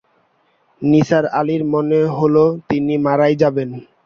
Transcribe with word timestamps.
নিসার 0.81 1.25
আলির 1.39 1.63
মনে 1.73 1.99
হল 2.17 2.35
তিনি 2.69 2.93
মারাই 3.05 3.33
যাবেন। 3.35 3.69